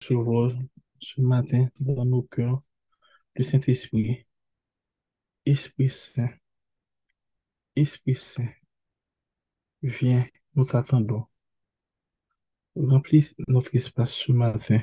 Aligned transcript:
ce 0.00 1.20
matin 1.20 1.68
dans 1.80 2.04
nos 2.04 2.22
cœurs 2.22 2.62
le 3.36 3.44
Saint-Esprit. 3.44 4.26
Esprit 5.44 5.90
Saint, 5.90 6.30
Esprit 7.76 8.16
Saint, 8.16 8.48
viens, 9.80 10.26
nous 10.54 10.64
t'attendons. 10.64 11.26
Remplis 12.74 13.32
notre 13.46 13.74
espace 13.76 14.12
ce 14.12 14.32
matin. 14.32 14.82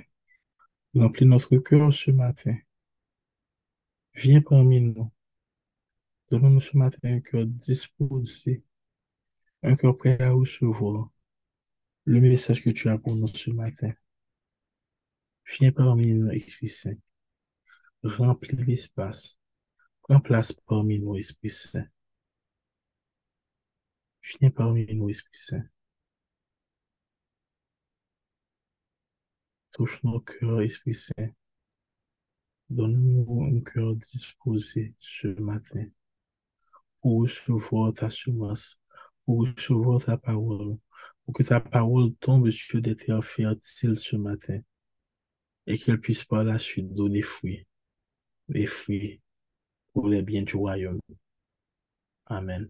Remplis 0.95 1.25
notre 1.25 1.57
cœur 1.57 1.93
ce 1.93 2.11
matin. 2.11 2.55
Viens 4.13 4.41
parmi 4.41 4.79
nous. 4.79 5.11
Donne-nous 6.31 6.61
ce 6.61 6.77
matin 6.77 6.99
un 7.03 7.19
cœur 7.19 7.45
disposé, 7.45 8.63
un 9.63 9.75
cœur 9.75 9.97
prêt 9.97 10.21
à 10.21 10.31
recevoir 10.31 11.09
le 12.05 12.21
message 12.21 12.63
que 12.63 12.69
tu 12.69 12.87
as 12.87 12.97
pour 12.97 13.15
nous 13.15 13.27
ce 13.27 13.49
matin. 13.49 13.91
Viens 15.45 15.71
parmi 15.71 16.13
nous, 16.13 16.31
Esprit 16.31 16.69
Saint. 16.69 16.97
Remplis 18.03 18.55
l'espace. 18.65 19.37
Prends 20.01 20.21
place 20.21 20.53
parmi 20.53 20.99
nous, 20.99 21.15
Esprit 21.15 21.49
Saint. 21.49 21.85
Viens 24.39 24.51
parmi 24.51 24.85
nous, 24.93 25.09
Esprit 25.09 25.37
Saint. 25.37 25.63
Touche 29.71 30.01
nos 30.03 30.21
cœurs, 30.21 30.61
Esprit 30.61 30.93
Saint. 30.93 31.29
Donne-nous 32.69 33.43
un 33.43 33.61
cœur 33.61 33.95
disposé 33.95 34.95
ce 34.97 35.27
matin 35.39 35.85
pour 37.01 37.21
recevoir 37.21 37.93
ta 37.93 38.09
semence, 38.09 38.81
pour 39.25 39.41
recevoir 39.41 40.03
ta 40.03 40.17
parole, 40.17 40.77
pour 41.25 41.33
que 41.33 41.43
ta 41.43 41.59
parole 41.59 42.15
tombe 42.15 42.49
sur 42.49 42.81
des 42.81 42.95
terres 42.95 43.23
fertiles 43.23 43.97
ce 43.97 44.15
matin 44.15 44.61
et 45.67 45.77
qu'elle 45.77 45.99
puisse 45.99 46.23
par 46.23 46.43
la 46.43 46.59
suite 46.59 46.93
donner 46.93 47.21
fruit, 47.21 47.65
des 48.49 48.65
fruits 48.65 49.21
pour 49.93 50.07
les 50.09 50.21
biens 50.21 50.43
du 50.43 50.55
royaume. 50.55 50.99
Amen. 52.25 52.69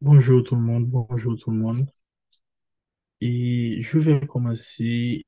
Bonjour 0.00 0.42
tout 0.42 0.56
le 0.56 0.62
monde, 0.62 0.86
bonjour 0.86 1.36
tout 1.36 1.50
le 1.50 1.58
monde. 1.58 1.90
Et 3.20 3.78
je 3.80 3.98
vais 3.98 4.26
commencer 4.26 5.24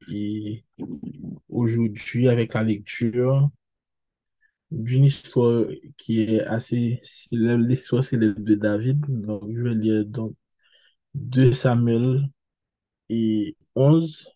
aujourd'hui 1.49 2.29
avec 2.29 2.55
la 2.55 2.63
lecture 2.63 3.51
d'une 4.71 5.05
histoire 5.05 5.67
qui 5.97 6.23
est 6.23 6.41
assez 6.43 7.01
célèbre, 7.03 7.65
l'histoire 7.65 8.05
célèbre 8.05 8.41
de 8.41 8.55
David. 8.55 9.01
Donc, 9.09 9.45
je 9.55 9.63
vais 9.63 9.75
lire 9.75 10.05
donc 10.07 10.35
2 11.15 11.53
Samuel 11.53 12.29
et 13.09 13.57
11, 13.75 14.31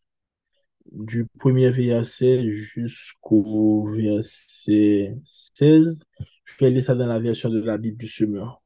du 0.93 1.27
premier 1.39 1.71
verset 1.71 2.51
jusqu'au 2.51 3.85
verset 3.87 5.17
16. 5.25 6.05
Je 6.45 6.65
vais 6.65 6.71
lire 6.71 6.85
ça 6.85 6.95
dans 6.95 7.07
la 7.07 7.19
version 7.21 7.49
de 7.51 7.61
la 7.61 7.79
Bible 7.79 7.97
du 7.99 8.09
Semeur. 8.09 8.63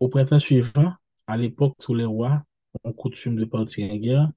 Au 0.00 0.08
printemps 0.08 0.38
suivant, 0.38 0.92
à 1.26 1.36
l'époque, 1.36 1.76
tous 1.80 1.94
les 1.94 2.04
rois 2.04 2.42
ont 2.84 2.92
coutume 2.92 3.36
de 3.36 3.44
partir 3.44 3.90
en 3.92 3.96
guerre. 3.96 4.30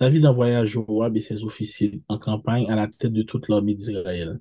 David 0.00 0.26
envoya 0.26 0.64
Joab 0.64 1.16
et 1.16 1.20
ses 1.20 1.44
officiers 1.44 2.02
en 2.08 2.18
campagne 2.18 2.70
à 2.70 2.76
la 2.76 2.88
tête 2.88 3.12
de 3.12 3.22
toute 3.22 3.48
l'armée 3.48 3.74
d'Israël. 3.74 4.40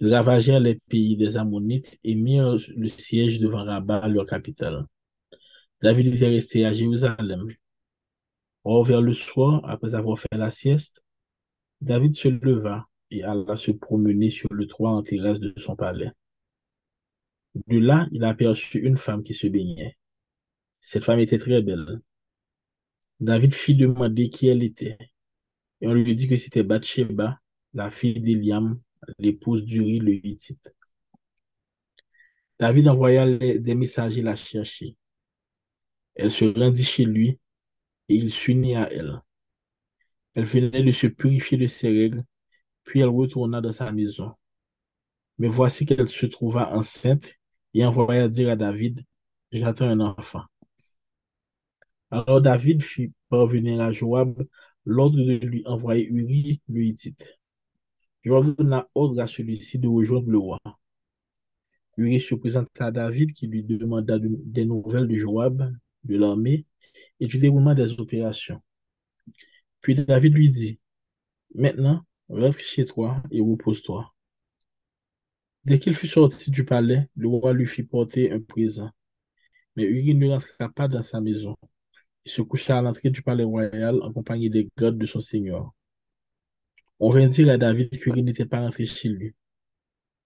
Ils 0.00 0.12
ravagèrent 0.12 0.60
les 0.60 0.76
pays 0.88 1.16
des 1.16 1.36
Ammonites 1.36 1.98
et 2.04 2.14
mirent 2.14 2.58
le 2.76 2.88
siège 2.88 3.40
devant 3.40 3.64
Rabat, 3.64 4.08
leur 4.08 4.26
capitale. 4.26 4.86
David 5.82 6.14
était 6.14 6.28
resté 6.28 6.64
à 6.66 6.72
Jérusalem. 6.72 7.48
Or, 8.64 8.84
vers 8.84 9.02
le 9.02 9.12
soir, 9.12 9.60
après 9.64 9.94
avoir 9.94 10.18
fait 10.18 10.36
la 10.36 10.50
sieste, 10.50 11.04
David 11.80 12.14
se 12.14 12.28
leva 12.28 12.86
et 13.10 13.22
alla 13.22 13.56
se 13.56 13.70
promener 13.70 14.30
sur 14.30 14.52
le 14.52 14.66
toit 14.66 14.90
en 14.90 15.02
terrasse 15.02 15.38
de 15.38 15.52
son 15.58 15.76
palais. 15.76 16.10
De 17.66 17.78
là, 17.78 18.08
il 18.10 18.24
aperçut 18.24 18.80
une 18.80 18.96
femme 18.96 19.22
qui 19.22 19.34
se 19.34 19.46
baignait. 19.46 19.96
Cette 20.80 21.04
femme 21.04 21.20
était 21.20 21.38
très 21.38 21.62
belle. 21.62 22.00
David 23.20 23.54
fit 23.54 23.74
demander 23.74 24.30
qui 24.30 24.48
elle 24.48 24.62
était. 24.62 24.98
Et 25.80 25.86
on 25.86 25.94
lui 25.94 26.14
dit 26.14 26.26
que 26.26 26.36
c'était 26.36 26.62
Bathsheba, 26.62 27.38
la 27.74 27.90
fille 27.90 28.20
d'Eliam, 28.20 28.80
l'épouse 29.18 29.64
d'Uri 29.64 29.98
le 29.98 30.14
Hittite. 30.14 30.74
David 32.58 32.88
envoya 32.88 33.26
des 33.36 33.74
messagers 33.74 34.22
la 34.22 34.36
chercher. 34.36 34.96
Elle 36.14 36.30
se 36.30 36.44
rendit 36.44 36.84
chez 36.84 37.04
lui 37.04 37.38
et 38.08 38.14
il 38.16 38.30
s'unit 38.30 38.76
à 38.76 38.90
elle. 38.92 39.22
Elle 40.34 40.44
venait 40.44 40.82
de 40.82 40.90
se 40.92 41.06
purifier 41.06 41.58
de 41.58 41.66
ses 41.66 41.88
règles, 41.88 42.24
puis 42.84 43.00
elle 43.00 43.08
retourna 43.08 43.60
dans 43.60 43.72
sa 43.72 43.92
maison. 43.92 44.32
Mais 45.38 45.48
voici 45.48 45.86
qu'elle 45.86 46.08
se 46.08 46.26
trouva 46.26 46.72
enceinte 46.74 47.34
et 47.74 47.84
envoya 47.84 48.28
dire 48.28 48.50
à 48.50 48.56
David, 48.56 49.04
j'attends 49.52 49.88
un 49.88 50.00
enfant. 50.00 50.44
Alors 52.10 52.40
David 52.40 52.82
fit 52.82 53.12
parvenir 53.28 53.80
à 53.80 53.90
Joab 53.92 54.46
l'ordre 54.84 55.16
de 55.16 55.34
lui 55.46 55.62
envoyer 55.66 56.06
Uri 56.08 56.60
le 56.68 56.82
Hittite. 56.82 57.38
Joab 58.22 58.56
donna 58.56 58.88
ordre 58.94 59.20
à 59.20 59.26
celui-ci 59.26 59.78
de 59.78 59.88
rejoindre 59.88 60.30
le 60.30 60.38
roi. 60.38 60.60
Uri 61.96 62.20
se 62.20 62.34
présenta 62.34 62.86
à 62.86 62.90
David 62.90 63.32
qui 63.32 63.46
lui 63.46 63.64
demanda 63.64 64.18
des 64.20 64.64
nouvelles 64.64 65.08
de 65.08 65.16
Joab, 65.16 65.72
de 66.04 66.16
l'armée 66.16 66.66
et 67.24 67.26
du 67.26 67.38
déroulement 67.38 67.74
des 67.74 67.98
opérations. 67.98 68.62
Puis 69.80 69.94
David 69.94 70.34
lui 70.34 70.50
dit, 70.50 70.78
Maintenant, 71.54 72.04
rentre 72.28 72.58
chez 72.58 72.84
toi 72.84 73.22
et 73.30 73.40
repose-toi. 73.40 74.12
Dès 75.64 75.78
qu'il 75.78 75.94
fut 75.94 76.08
sorti 76.08 76.50
du 76.50 76.66
palais, 76.66 77.08
le 77.16 77.28
roi 77.28 77.54
lui 77.54 77.66
fit 77.66 77.82
porter 77.82 78.30
un 78.30 78.40
présent. 78.40 78.90
Mais 79.76 79.84
Uri 79.84 80.14
ne 80.14 80.28
rentra 80.28 80.68
pas 80.68 80.86
dans 80.86 81.00
sa 81.00 81.22
maison. 81.22 81.56
Il 82.26 82.32
se 82.32 82.42
coucha 82.42 82.78
à 82.78 82.82
l'entrée 82.82 83.08
du 83.08 83.22
palais 83.22 83.44
royal 83.44 84.02
en 84.02 84.12
compagnie 84.12 84.50
des 84.50 84.68
gardes 84.76 84.98
de 84.98 85.06
son 85.06 85.20
seigneur. 85.20 85.72
On 87.00 87.10
vint 87.10 87.28
dire 87.28 87.48
à 87.48 87.56
David 87.56 87.88
qu'Uri 87.98 88.22
n'était 88.22 88.44
pas 88.44 88.60
rentré 88.60 88.84
chez 88.84 89.08
lui. 89.08 89.34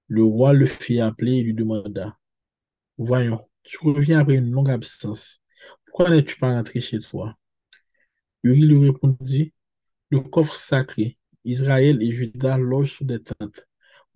Le 0.09 0.25
roi 0.25 0.53
le 0.53 0.67
fit 0.67 0.99
appeler 0.99 1.37
et 1.37 1.43
lui 1.43 1.55
demanda, 1.55 2.19
Voyons, 2.97 3.47
tu 3.63 3.79
reviens 3.83 4.19
après 4.19 4.35
une 4.35 4.51
longue 4.51 4.71
absence. 4.71 5.41
Pourquoi 5.87 6.11
n'es-tu 6.11 6.37
pas 6.39 6.55
rentré 6.55 6.81
chez 6.81 7.01
toi? 7.01 7.37
Uri 8.43 8.63
lui 8.63 8.87
répondit, 8.91 9.53
Le 10.11 10.21
coffre 10.21 10.59
sacré, 10.61 11.19
Israël 11.45 12.03
et 12.03 12.13
Juda 12.13 12.59
logent 12.59 12.93
sous 12.95 13.05
des 13.05 13.23
tentes. 13.23 13.67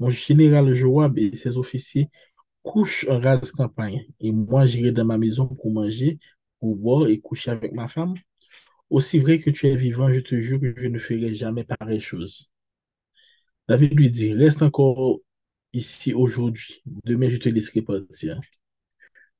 Mon 0.01 0.11
général 0.11 0.75
Joab 0.75 1.19
et 1.19 1.37
ses 1.37 1.59
officiers 1.59 2.11
couchent 2.63 3.07
en 3.09 3.21
rase 3.21 3.53
campagne, 3.53 4.07
et 4.21 4.33
moi 4.33 4.67
j'irai 4.67 4.93
dans 4.93 5.05
ma 5.07 5.19
maison 5.19 5.49
pour 5.49 5.73
manger, 5.73 6.19
pour 6.61 6.77
boire 6.77 7.09
et 7.09 7.21
coucher 7.21 7.53
avec 7.53 7.73
ma 7.73 7.89
femme. 7.89 8.15
Aussi 8.91 9.19
vrai 9.21 9.39
que 9.41 9.51
tu 9.51 9.69
es 9.69 9.77
vivant, 9.77 10.13
je 10.13 10.21
te 10.21 10.39
jure 10.41 10.61
que 10.61 10.75
je 10.77 10.89
ne 10.89 10.99
ferai 10.99 11.35
jamais 11.35 11.65
pareille 11.65 12.01
chose. 12.03 12.51
David 13.69 13.95
lui 13.99 14.09
dit, 14.11 14.35
reste 14.35 14.63
encore 14.63 15.19
ici 15.73 16.15
aujourd'hui, 16.15 16.83
demain 17.05 17.29
je 17.31 17.39
te 17.39 17.49
laisserai 17.49 17.83
partir. 17.83 18.41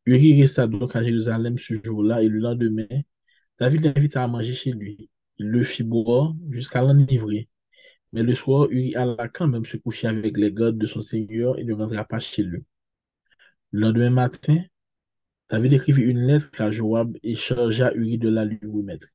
Uri 0.07 0.41
resta 0.41 0.67
donc 0.67 0.97
à 0.97 1.03
Jérusalem 1.03 1.59
ce 1.59 1.75
jour-là 1.83 2.23
et 2.23 2.29
le 2.29 2.39
lendemain, 2.41 2.87
David 3.59 3.85
l'invita 3.85 4.25
à 4.25 4.29
manger 4.29 4.55
chez 4.55 4.73
lui. 4.73 5.11
Il 5.39 5.49
le 5.49 5.65
fit 5.65 5.83
boire 5.85 6.35
jusqu'à 6.51 6.83
l'enivrer. 6.83 7.49
Mais 8.13 8.23
le 8.23 8.35
soir, 8.35 8.69
Uri 8.71 8.95
alla 8.97 9.29
quand 9.29 9.49
même 9.49 9.65
se 9.65 9.77
coucher 9.77 10.09
avec 10.09 10.37
les 10.37 10.53
gardes 10.53 10.79
de 10.79 10.87
son 10.87 11.03
seigneur 11.03 11.59
et 11.59 11.65
ne 11.65 11.73
rentra 11.75 12.05
pas 12.05 12.19
chez 12.21 12.43
lui. 12.43 12.65
Le 13.71 13.81
lendemain 13.81 14.11
matin, 14.11 14.59
David 15.51 15.75
écrivit 15.75 16.03
une 16.03 16.27
lettre 16.27 16.51
à 16.59 16.71
Joab 16.71 17.17
et 17.23 17.35
chargea 17.37 17.93
Uri 17.95 18.19
de 18.19 18.29
la 18.29 18.45
lui 18.45 18.59
remettre. 18.65 19.07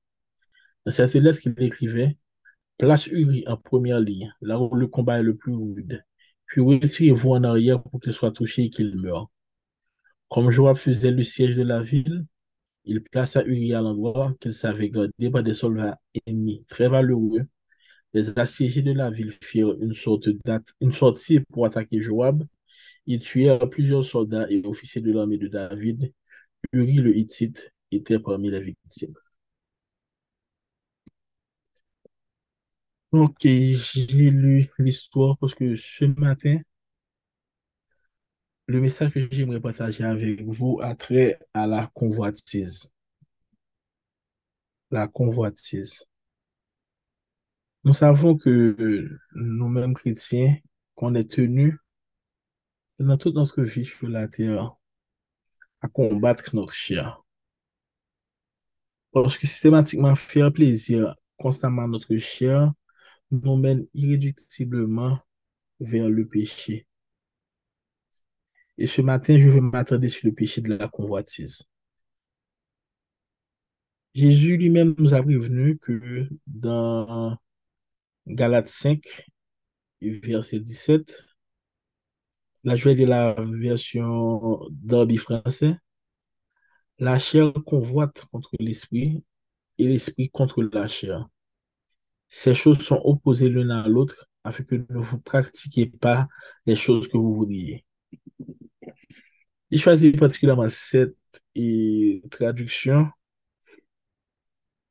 Dans 0.85 0.91
cette 0.91 1.13
lettre 1.15 1.39
qu'il 1.39 1.53
écrivait, 1.57 2.17
place 2.77 3.07
Uri 3.07 3.43
en 3.47 3.57
première 3.57 3.99
ligne, 3.99 4.33
là 4.41 4.59
où 4.59 4.73
le 4.75 4.87
combat 4.87 5.19
est 5.19 5.23
le 5.23 5.35
plus 5.35 5.53
rude, 5.53 6.03
puis 6.45 6.61
retirez-vous 6.61 7.31
en 7.31 7.43
arrière 7.43 7.83
pour 7.83 7.99
qu'il 7.99 8.13
soit 8.13 8.31
touché 8.31 8.63
et 8.65 8.69
qu'il 8.69 8.95
meure. 8.95 9.29
Comme 10.29 10.51
Joab 10.51 10.77
faisait 10.77 11.11
le 11.11 11.23
siège 11.23 11.55
de 11.55 11.63
la 11.63 11.81
ville, 11.81 12.25
il 12.85 13.03
plaça 13.03 13.43
Uri 13.45 13.73
à 13.73 13.81
l'endroit 13.81 14.33
qu'il 14.41 14.53
savait 14.53 14.89
garder 14.89 15.29
par 15.31 15.43
des 15.43 15.53
soldats 15.53 15.99
ennemis 16.27 16.65
très 16.69 16.89
valeureux. 16.89 17.47
Les 18.13 18.37
assiégés 18.39 18.81
de 18.83 18.93
la 18.93 19.11
ville 19.11 19.33
firent 19.43 19.75
une, 19.81 19.93
sorte 19.95 20.29
sortie 20.93 21.41
pour 21.41 21.65
attaquer 21.65 22.01
Joab. 22.01 22.45
Ils 23.07 23.19
tuèrent 23.21 23.69
plusieurs 23.69 24.05
soldats 24.05 24.47
et 24.51 24.65
officiers 24.65 25.01
de 25.01 25.11
l'armée 25.13 25.37
de 25.37 25.47
David. 25.47 26.13
Uri 26.73 26.95
le 26.97 27.17
Hittite 27.17 27.73
était 27.91 28.19
parmi 28.19 28.51
les 28.51 28.61
victimes. 28.61 29.15
Ok, 33.11 33.41
j'ai 33.43 34.31
lu 34.31 34.69
l'histoire 34.79 35.37
parce 35.37 35.55
que 35.55 35.75
ce 35.75 36.05
matin, 36.05 36.59
le 38.67 38.81
message 38.81 39.13
que 39.13 39.27
j'aimerais 39.31 39.61
partager 39.61 40.03
avec 40.03 40.43
vous 40.43 40.79
a 40.81 40.93
trait 40.95 41.39
à 41.53 41.67
la 41.67 41.89
convoitise. 41.93 42.89
la 44.91 45.07
convoitise. 45.07 46.05
Nous 47.83 47.93
savons 47.93 48.37
que 48.37 49.09
nous-mêmes 49.35 49.93
chrétiens, 49.93 50.57
qu'on 50.95 51.15
est 51.15 51.29
tenus 51.29 51.77
dans 52.99 53.17
toute 53.17 53.35
notre 53.35 53.61
vie 53.61 53.85
sur 53.85 54.09
la 54.09 54.27
terre 54.27 54.75
à 55.81 55.87
combattre 55.87 56.55
notre 56.55 56.73
chair. 56.73 57.21
Parce 59.11 59.37
que 59.37 59.47
systématiquement 59.47 60.15
faire 60.15 60.51
plaisir 60.51 61.15
constamment 61.37 61.83
à 61.83 61.87
notre 61.87 62.15
chair 62.17 62.73
nous 63.31 63.57
mène 63.57 63.85
irréductiblement 63.93 65.19
vers 65.79 66.09
le 66.09 66.27
péché. 66.27 66.86
Et 68.77 68.87
ce 68.87 69.01
matin, 69.01 69.37
je 69.37 69.49
vais 69.49 69.61
m'attarder 69.61 70.09
sur 70.09 70.27
le 70.27 70.33
péché 70.33 70.61
de 70.61 70.75
la 70.75 70.87
convoitise. 70.87 71.63
Jésus 74.13 74.57
lui-même 74.57 74.95
nous 74.97 75.13
a 75.13 75.21
prévenu 75.21 75.77
que 75.77 76.27
dans 76.47 77.37
Galates 78.27 78.67
5, 78.67 79.25
verset 80.01 80.59
17, 80.59 81.23
là 82.63 82.75
je 82.75 82.83
vais 82.83 82.95
lire 82.95 83.09
la 83.09 83.35
version 83.37 84.59
d'Arby 84.71 85.17
français, 85.17 85.77
la 86.99 87.19
chair 87.19 87.53
convoite 87.65 88.25
contre 88.31 88.51
l'esprit 88.59 89.23
et 89.77 89.87
l'esprit 89.87 90.29
contre 90.29 90.63
la 90.63 90.87
chair. 90.87 91.27
Ces 92.27 92.53
choses 92.53 92.79
sont 92.81 93.01
opposées 93.03 93.49
l'une 93.49 93.71
à 93.71 93.87
l'autre 93.87 94.27
afin 94.43 94.63
que 94.63 94.75
ne 94.75 94.99
vous 94.99 95.19
pratiquiez 95.19 95.87
pas 95.87 96.27
les 96.65 96.75
choses 96.75 97.07
que 97.07 97.17
vous 97.17 97.33
voudriez. 97.33 97.85
J'ai 99.71 99.77
choisi 99.77 100.11
particulièrement 100.11 100.67
cette 100.69 101.17
et, 101.55 102.21
traduction 102.31 103.09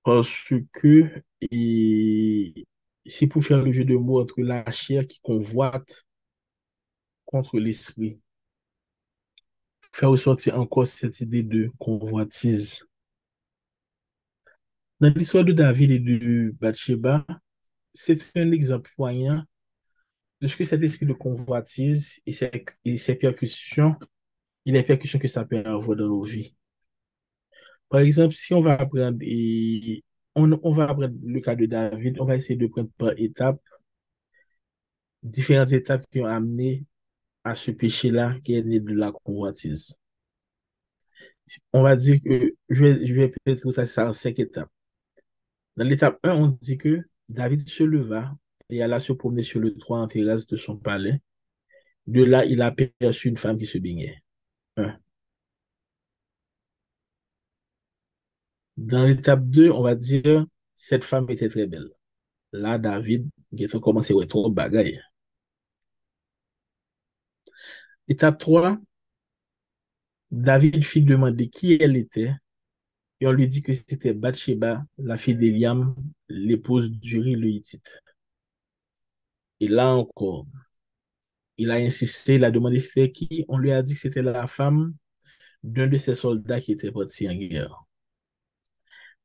parce 0.03 0.53
que 0.73 1.23
c'est 3.07 3.27
pour 3.27 3.45
faire 3.45 3.63
le 3.63 3.73
jeu 3.73 3.85
de 3.85 3.97
mots 3.97 4.21
entre 4.21 4.41
la 4.43 4.71
chair 4.71 5.07
qui 5.07 5.21
convoite 5.21 6.05
contre 7.25 7.59
l'esprit. 7.59 8.21
Faire 9.93 10.11
ressortir 10.11 10.59
encore 10.59 10.87
cette 10.87 11.21
idée 11.21 11.43
de 11.43 11.71
convoitise. 11.79 12.87
Dans 15.01 15.13
l'histoire 15.13 15.45
de 15.45 15.53
David 15.53 15.91
et 15.91 15.99
de 15.99 16.55
Bathsheba, 16.61 17.27
c'est 17.93 18.37
un 18.37 18.53
exemple 18.53 18.91
poignant 18.97 19.45
de 20.41 20.47
ce 20.47 20.57
que 20.57 20.65
cet 20.65 20.83
esprit 20.83 21.07
de 21.07 21.13
convoitise 21.13 22.21
et 22.27 22.33
ses, 22.33 22.51
et 22.85 22.99
ses 22.99 23.15
percussions, 23.15 23.97
et 24.67 24.73
les 24.73 24.83
percussions 24.83 25.19
que 25.19 25.29
ça 25.29 25.45
peut 25.45 25.59
avoir 25.65 25.97
dans 25.97 26.09
nos 26.09 26.23
vies. 26.23 26.55
Par 27.89 28.01
exemple, 28.01 28.35
si 28.35 28.53
on 28.55 28.61
va 28.61 28.75
apprendre, 28.75 29.19
et 29.21 30.05
on, 30.35 30.59
on 30.63 30.73
va 30.73 30.85
apprendre 30.85 31.15
le 31.25 31.41
cas 31.41 31.55
de 31.55 31.67
David, 31.67 32.21
on 32.21 32.25
va 32.25 32.37
essayer 32.37 32.57
de 32.57 32.67
prendre 32.67 32.91
par 32.99 33.13
étapes 33.17 33.61
différentes 35.23 35.73
étapes 35.73 36.07
qui 36.11 36.21
ont 36.21 36.27
amené 36.27 36.85
à 37.45 37.55
ce 37.55 37.71
péché-là 37.71 38.37
qui 38.45 38.55
est 38.55 38.63
né 38.63 38.81
de 38.81 38.95
la 38.95 39.13
convoitise. 39.13 39.99
On 41.73 41.83
va 41.83 41.97
dire 41.97 42.19
que 42.21 42.55
je 42.69 42.85
vais, 42.85 43.07
je 43.07 43.15
vais 43.15 43.29
peut-être 43.29 43.85
ça 43.85 44.09
en 44.09 44.13
cinq 44.13 44.39
étapes. 44.39 44.71
Dans 45.77 45.85
l'étape 45.85 46.19
1, 46.23 46.35
on 46.35 46.49
dit 46.61 46.79
que 46.79 47.03
David 47.29 47.69
se 47.69 47.85
leva 47.85 48.35
et 48.71 48.83
alla 48.83 49.01
se 49.01 49.13
promener 49.13 49.43
sur 49.43 49.61
le 49.61 49.75
toit 49.75 49.99
en 50.01 50.09
terrasse 50.09 50.47
de 50.47 50.57
son 50.57 50.77
palais. 50.77 51.21
De 52.07 52.23
là, 52.23 52.45
il 52.45 52.63
a 52.63 52.67
aperçu 52.67 53.29
une 53.29 53.37
femme 53.37 53.59
qui 53.59 53.67
se 53.67 53.79
baignait. 53.79 54.23
Dans 58.77 59.05
l'étape 59.05 59.45
2, 59.45 59.71
on 59.71 59.83
va 59.83 59.95
dire 59.95 60.47
cette 60.75 61.05
femme 61.05 61.29
était 61.31 61.49
très 61.49 61.67
belle. 61.67 61.91
Là, 62.53 62.79
David, 62.79 63.29
il 63.53 63.65
a 63.65 63.81
commencé 63.81 64.15
à 64.21 64.27
trop 64.27 64.51
bagaille. 64.51 65.01
Étape 68.09 68.39
3, 68.39 68.79
David 70.31 70.85
fit 70.85 71.03
demander 71.03 71.49
qui 71.49 71.77
elle 71.81 71.97
était 71.97 72.33
et 73.21 73.27
on 73.27 73.33
lui 73.33 73.49
dit 73.49 73.63
que 73.63 73.73
c'était 73.73 74.13
Bathsheba, 74.13 74.85
la 74.99 75.17
fille 75.17 75.37
d'Eliam, 75.37 75.95
l'épouse 76.29 76.91
d'Uri 76.91 77.35
le 77.35 77.49
Hittite. 77.49 77.89
Et 79.61 79.69
là 79.69 79.89
encore, 79.95 80.47
il 81.59 81.71
a 81.71 81.75
insisté, 81.75 82.37
il 82.37 82.45
a 82.45 82.51
demandé 82.51 82.81
c'était 82.81 83.13
qui. 83.13 83.45
On 83.49 83.59
lui 83.59 83.71
a 83.73 83.83
dit 83.83 83.93
que 83.95 84.01
c'était 84.01 84.23
la 84.23 84.47
femme 84.47 84.95
d'un 85.65 85.87
de 85.89 85.97
ses 85.99 86.15
soldats 86.17 86.61
qui 86.61 86.73
était 86.73 86.93
parti 86.93 87.29
en 87.29 87.35
guerre. 87.35 87.85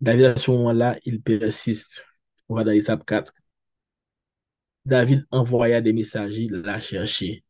David, 0.01 0.25
à 0.25 0.37
ce 0.37 0.51
moment-là, 0.51 0.97
il 1.05 1.21
persiste. 1.21 2.05
On 2.49 2.55
va 2.55 2.63
dans 2.65 2.71
l'étape 2.71 3.05
4. 3.05 3.33
David 4.85 5.25
envoya 5.31 5.81
des 5.81 5.91
messagers 5.91 6.47
la 6.51 6.79
chercher. 6.79 7.43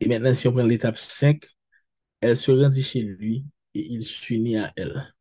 Et 0.00 0.08
maintenant, 0.08 0.34
si 0.34 0.48
on 0.48 0.52
prend 0.52 0.62
l'étape 0.64 0.96
5, 0.98 1.44
elle 2.20 2.36
se 2.38 2.50
rendit 2.52 2.82
chez 2.84 3.02
lui 3.02 3.44
et 3.74 3.92
il 3.92 4.04
s'unit 4.04 4.58
à 4.58 4.72
elle. 4.76 5.15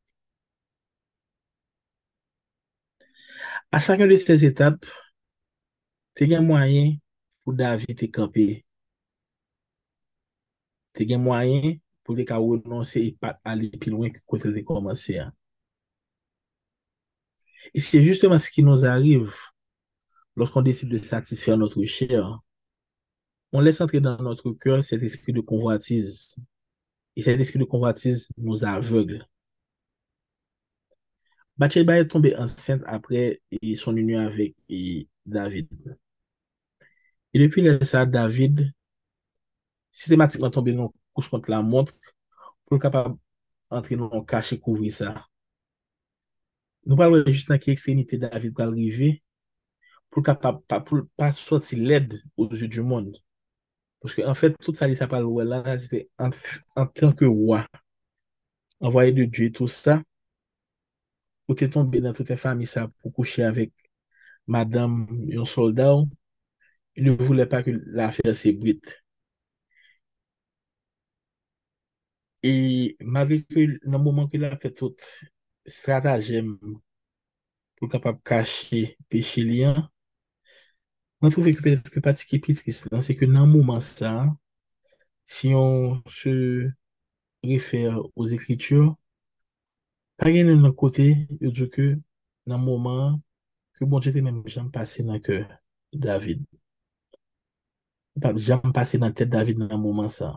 A 3.71 3.79
chakyon 3.79 4.11
de 4.11 4.17
sez 4.21 4.43
etap, 4.47 4.85
te 6.15 6.27
gen 6.29 6.45
mwayen 6.47 6.95
pou 7.43 7.55
David 7.55 7.97
te 7.99 8.09
kampe. 8.11 8.45
Te 10.95 11.07
gen 11.07 11.23
mwayen 11.23 11.79
pou 12.05 12.15
de 12.17 12.25
ka 12.27 12.37
wononse 12.41 13.01
e 13.01 13.15
pat 13.19 13.41
ale 13.47 13.71
pilwen 13.81 14.13
ki 14.13 14.23
kote 14.29 14.53
de 14.55 14.63
komanse 14.65 15.17
a. 15.23 15.31
E 17.73 17.81
se 17.83 17.99
justeman 17.99 18.39
se 18.39 18.51
ki 18.53 18.63
nou 18.63 18.85
arrive 18.87 19.33
lorsqu'on 20.35 20.61
deside 20.61 20.89
de 20.89 20.97
satisfère 20.97 21.57
notre 21.57 21.83
chair, 21.83 22.39
on 23.51 23.61
laisse 23.61 23.81
entrer 23.81 24.01
dans 24.01 24.21
notre 24.21 24.51
cœur 24.51 24.83
cet 24.83 25.01
esprit 25.03 25.33
de 25.33 25.41
convoitise. 25.41 26.35
Et 27.15 27.23
cet 27.23 27.39
esprit 27.39 27.59
de 27.59 27.63
convoitise 27.63 28.27
nous 28.37 28.65
aveugle. 28.65 29.25
Bathsheba 31.57 31.99
est 31.99 32.07
tombée 32.07 32.35
enceinte 32.37 32.81
après 32.85 33.41
son 33.75 33.95
union 33.97 34.19
avec 34.21 34.55
David. 35.25 35.67
Et 37.35 37.39
depuis 37.39 37.61
le 37.61 37.83
ça, 37.83 38.07
David 38.07 38.73
systématiquement 39.91 40.51
tombé 40.51 40.73
dans 40.73 40.93
couche 41.13 41.29
contre 41.29 41.49
la 41.49 41.61
montre 41.63 41.93
pour 42.65 42.77
être 42.77 42.81
capable 42.83 43.17
d'entrer 43.71 43.95
dans 43.97 44.09
le 44.13 44.21
cachet 44.23 44.55
et 44.57 44.59
couvrir 44.59 44.93
ça. 44.93 45.27
Nous 46.85 46.95
parlons 46.95 47.23
juste 47.27 47.49
dans 47.49 47.57
quelle 47.57 47.73
extrémité 47.73 48.17
David 48.17 48.53
va 48.57 48.65
arriver 48.65 49.23
pour 50.11 50.23
capable 50.23 50.61
pour 50.85 51.01
pas 51.17 51.31
sortir 51.33 51.79
l'aide 51.79 52.21
aux 52.37 52.49
yeux 52.51 52.67
du 52.69 52.81
monde. 52.81 53.17
Parce 54.01 54.15
qu'en 54.15 54.29
en 54.31 54.35
fait, 54.35 54.55
tout 54.61 54.75
ça, 54.75 54.93
ça 54.95 55.07
parle 55.07 55.43
là, 55.43 55.77
c'était 55.79 56.09
en, 56.19 56.31
en 56.75 56.87
tant 56.87 57.13
que 57.13 57.25
roi, 57.25 57.67
envoyé 58.79 59.11
de 59.11 59.25
Dieu, 59.25 59.51
tout 59.51 59.67
ça. 59.67 60.01
ou 61.47 61.55
te 61.57 61.67
tombe 61.71 62.01
nan 62.01 62.15
toute 62.17 62.37
fami 62.41 62.67
sa 62.69 62.87
pou 62.89 63.13
kouche 63.15 63.43
avèk 63.45 63.73
madame 64.47 65.05
yon 65.33 65.45
soldat 65.49 65.93
ou, 65.95 66.09
ne 66.97 67.11
voulè 67.25 67.45
pa 67.51 67.61
ke 67.65 67.73
l'affaire 67.97 68.35
se 68.35 68.53
brite. 68.59 68.93
E 72.45 72.53
mavè 73.15 73.41
ke 73.49 73.65
nan 73.89 74.03
mouman 74.03 74.29
ke 74.31 74.39
la 74.41 74.53
fè 74.61 74.69
tout 74.79 75.01
stratagem 75.77 76.53
pou 77.75 77.89
kapap 77.91 78.21
kache 78.29 78.81
peche 79.09 79.41
liyan, 79.49 79.81
nan 81.21 81.33
trouve 81.33 81.55
ke, 81.57 81.75
ke 81.93 82.03
pati 82.05 82.27
ki 82.29 82.39
pitris 82.45 82.83
nan, 82.91 83.01
se 83.05 83.15
ke 83.17 83.27
nan 83.29 83.49
mouman 83.51 83.81
sa, 83.83 84.11
si 85.25 85.51
yon 85.55 86.01
se 86.19 86.35
refer 87.45 87.97
os 88.15 88.31
ekritur, 88.35 88.93
Ka 90.19 90.31
gen 90.31 90.47
yon 90.49 90.61
nan 90.63 90.75
kote, 90.79 91.05
yo 91.43 91.49
djou 91.51 91.67
ke 91.71 91.85
nan 92.47 92.61
mouman, 92.63 93.17
ke 93.75 93.83
bonje 93.89 94.13
te 94.15 94.21
menm 94.23 94.45
jam 94.47 94.69
pase 94.71 95.03
nan 95.03 95.19
ke 95.25 95.41
David. 95.91 96.45
Pap 98.23 98.39
jam 98.39 98.71
pase 98.75 98.95
nan 99.01 99.11
tet 99.13 99.27
David 99.33 99.59
nan 99.59 99.75
mouman 99.81 100.07
sa. 100.17 100.31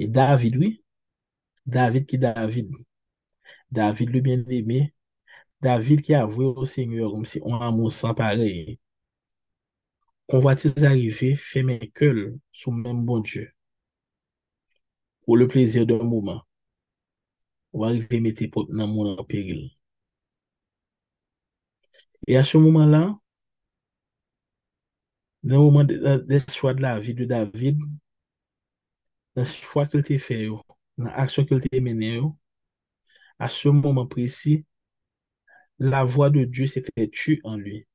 E 0.00 0.08
David, 0.08 0.56
oui, 0.60 0.70
David 1.66 2.08
ki 2.08 2.18
David. 2.18 2.72
David 3.70 4.14
le 4.14 4.20
bien 4.24 4.44
eme, 4.48 4.80
David 5.60 6.00
ki 6.06 6.16
avwe 6.16 6.48
o 6.48 6.64
Seigneur, 6.64 7.12
om 7.12 7.24
si 7.28 7.42
on 7.44 7.60
amou 7.60 7.92
san 7.92 8.16
parey. 8.16 8.78
Konvatiz 10.32 10.88
arive, 10.88 11.34
fe 11.36 11.60
men 11.68 11.84
kel 11.92 12.24
sou 12.48 12.72
menm 12.72 13.04
bonje. 13.04 13.44
Ou 15.28 15.36
le 15.36 15.48
plezir 15.52 15.84
de 15.84 16.00
mouman. 16.00 16.40
Va 17.74 17.88
arriver 17.88 18.16
à 18.16 18.20
mettre 18.20 18.42
dans 18.72 18.86
mon 18.86 19.18
en 19.18 19.22
péril. 19.22 19.70
Et 22.26 22.36
à 22.36 22.44
ce 22.44 22.58
moment-là, 22.58 23.18
dans 25.44 25.58
le 25.58 25.62
moment 25.62 25.84
des 25.84 26.40
choix 26.52 26.74
de 26.74 26.82
la 26.82 26.98
vie 26.98 27.14
de 27.14 27.24
David, 27.24 27.78
dans 29.36 29.44
ce 29.44 29.56
choix 29.56 29.86
qu'il 29.86 30.02
t'a 30.02 30.18
fait, 30.18 30.46
dans 30.48 30.64
l'action 30.98 31.44
qu'il 31.44 31.58
était 31.58 31.80
menée, 31.80 32.20
à 33.38 33.48
ce 33.48 33.68
moment 33.68 34.06
précis, 34.08 34.64
la 35.78 36.02
voix 36.02 36.30
de 36.30 36.42
Dieu 36.42 36.66
s'était 36.66 37.08
tue 37.08 37.40
en 37.44 37.56
lui. 37.56 37.86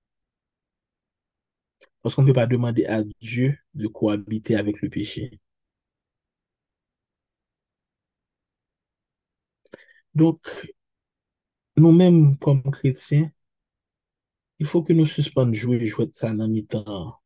Parce 2.02 2.14
qu'on 2.14 2.24
ne 2.24 2.28
peut 2.28 2.34
pas 2.34 2.46
demander 2.46 2.86
à 2.88 3.04
Dieu 3.22 3.58
de 3.74 3.88
cohabiter 3.88 4.58
avec 4.58 4.82
le 4.82 4.90
péché. 4.90 5.40
Donc, 10.16 10.42
nous-mêmes, 11.78 12.38
comme 12.38 12.64
chrétiens, 12.64 13.32
il 14.60 14.66
faut 14.68 14.84
que 14.84 14.94
nous 14.94 15.06
suspendions 15.06 15.54
jouer, 15.54 15.86
jouer 15.88 16.10
ça 16.14 16.34
dans 16.34 16.48
mi-temps. 16.48 17.20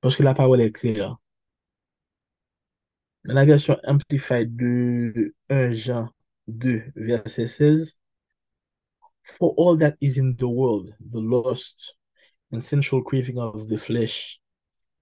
Parce 0.00 0.16
que 0.16 0.22
la 0.22 0.34
parole 0.34 0.60
est 0.60 0.72
claire. 0.72 1.16
Dans 3.24 3.34
la 3.34 3.44
version 3.44 3.76
Amplified 3.84 4.56
de 4.56 5.34
1 5.50 5.72
Jean 5.72 6.08
2, 6.48 6.82
verset 6.96 7.48
16, 7.48 7.98
For 9.22 9.54
all 9.56 9.76
that 9.78 9.96
is 10.00 10.18
in 10.18 10.34
the 10.36 10.48
world, 10.48 10.94
the 11.00 11.20
lust 11.20 11.96
and 12.50 12.64
sensual 12.64 13.02
craving 13.02 13.38
of 13.38 13.68
the 13.68 13.78
flesh, 13.78 14.40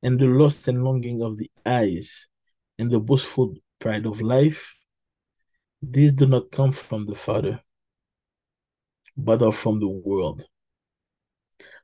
and 0.02 0.18
the 0.18 0.26
lust 0.26 0.68
and 0.68 0.82
longing 0.82 1.22
of 1.22 1.38
the 1.38 1.50
eyes, 1.64 2.28
and 2.78 2.90
the 2.90 2.98
boastful 2.98 3.54
pride 3.78 4.04
of 4.04 4.20
life, 4.20 4.74
These 5.82 6.12
do 6.12 6.26
not 6.26 6.50
come 6.50 6.72
from 6.72 7.06
the 7.06 7.14
Father, 7.14 7.62
but 9.16 9.42
are 9.42 9.52
from 9.52 9.78
the 9.80 9.88
world. 9.88 10.44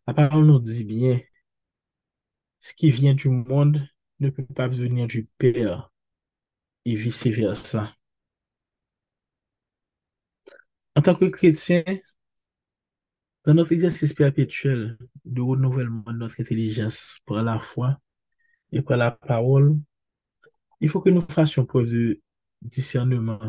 La 0.06 0.14
parole 0.14 0.46
nous 0.46 0.60
dit 0.60 0.84
bien, 0.84 1.20
ce 2.60 2.72
qui 2.74 2.90
vient 2.90 3.14
du 3.14 3.28
monde 3.28 3.88
ne 4.20 4.30
peut 4.30 4.44
pas 4.44 4.68
venir 4.68 5.06
du 5.06 5.28
Père 5.38 5.92
et 6.84 6.96
vice-versa. 6.96 7.94
En 10.96 11.02
tant 11.02 11.14
que 11.14 11.26
chrétien, 11.26 11.82
dans 13.44 13.54
notre 13.54 13.72
exercice 13.72 14.12
perpétuel 14.12 14.98
de 15.24 15.40
renouvellement 15.40 16.02
de 16.06 16.18
notre 16.18 16.40
intelligence 16.40 17.18
par 17.26 17.42
la 17.42 17.58
foi 17.58 18.00
et 18.72 18.82
par 18.82 18.96
la 18.96 19.10
parole, 19.10 19.78
il 20.80 20.88
faut 20.88 21.00
que 21.00 21.10
nous 21.10 21.20
fassions 21.20 21.64
preuve 21.64 21.90
de 21.90 22.20
discernement 22.62 23.40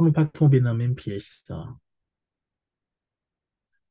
pour 0.00 0.06
ne 0.06 0.12
pas 0.12 0.24
tomber 0.24 0.60
dans 0.60 0.72
le 0.72 0.78
même 0.78 0.94
piège. 0.94 1.44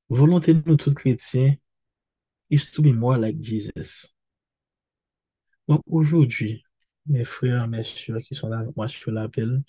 Volonté 0.09 0.55
de 0.55 0.63
nous 0.65 0.75
tous 0.75 0.91
chrétiens 0.95 1.53
is 2.49 2.65
to 2.71 2.81
be 2.81 2.87
more 2.87 3.15
like 3.15 3.39
Jesus. 3.39 4.07
Donc 5.67 5.83
aujourd'hui, 5.85 6.63
mes 7.05 7.23
frères, 7.23 7.67
mes 7.67 7.83
soeurs 7.83 8.21
qui 8.21 8.33
sont 8.33 8.49
là 8.49 8.57
avec 8.57 8.75
moi 8.75 8.87
sur 8.87 9.11
l'appel 9.11 9.61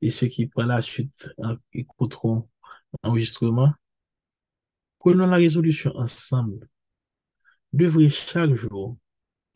et 0.00 0.08
ceux 0.08 0.28
qui 0.28 0.46
par 0.46 0.66
la 0.66 0.80
suite 0.80 1.28
écouteront 1.74 2.48
l'enregistrement, 3.02 3.74
prenons 4.98 5.26
la 5.26 5.36
résolution 5.36 5.94
ensemble 5.94 6.70
d'œuvrer 7.74 8.08
chaque 8.08 8.54
jour 8.54 8.96